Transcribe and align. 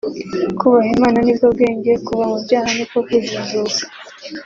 Kubaha 0.57 0.89
Imana 0.97 1.19
nibwo 1.25 1.47
bwenge 1.55 1.91
kuva 2.05 2.23
mu 2.31 2.37
byaha 2.43 2.69
niko 2.75 2.97
kujijuka 3.07 3.81